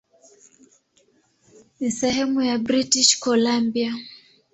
[1.79, 3.93] Ni sehemu ya British Columbia.